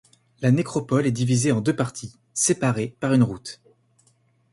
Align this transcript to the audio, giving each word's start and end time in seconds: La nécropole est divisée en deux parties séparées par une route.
La 0.41 0.49
nécropole 0.49 1.05
est 1.05 1.11
divisée 1.11 1.51
en 1.51 1.61
deux 1.61 1.75
parties 1.75 2.17
séparées 2.33 2.95
par 2.99 3.13
une 3.13 3.21
route. 3.21 3.61